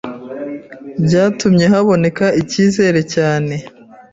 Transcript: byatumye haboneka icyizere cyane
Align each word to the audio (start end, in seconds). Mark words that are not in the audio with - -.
byatumye 1.05 1.65
haboneka 1.73 2.25
icyizere 2.41 2.99
cyane 3.13 3.55